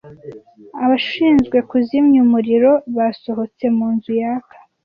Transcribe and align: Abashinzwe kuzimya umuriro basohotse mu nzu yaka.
Abashinzwe 0.83 1.57
kuzimya 1.69 2.17
umuriro 2.25 2.71
basohotse 2.95 3.65
mu 3.77 3.87
nzu 3.95 4.11
yaka. 4.21 4.55